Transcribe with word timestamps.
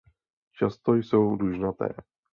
Často 0.57 0.93
jsou 0.95 1.35
dužnaté. 1.35 1.87